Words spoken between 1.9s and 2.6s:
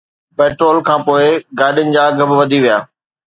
جا اگهه به وڌي